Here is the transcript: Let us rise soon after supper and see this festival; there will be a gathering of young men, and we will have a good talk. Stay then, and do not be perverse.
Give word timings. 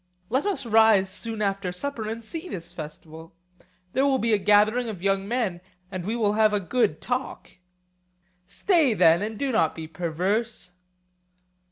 Let 0.31 0.47
us 0.47 0.65
rise 0.65 1.11
soon 1.11 1.43
after 1.43 1.71
supper 1.71 2.09
and 2.09 2.25
see 2.25 2.49
this 2.49 2.73
festival; 2.73 3.33
there 3.93 4.03
will 4.03 4.17
be 4.17 4.33
a 4.33 4.39
gathering 4.39 4.89
of 4.89 5.03
young 5.03 5.27
men, 5.27 5.61
and 5.91 6.05
we 6.07 6.15
will 6.15 6.33
have 6.33 6.53
a 6.53 6.59
good 6.59 7.01
talk. 7.01 7.59
Stay 8.47 8.95
then, 8.95 9.21
and 9.21 9.37
do 9.37 9.51
not 9.51 9.75
be 9.75 9.87
perverse. 9.87 10.71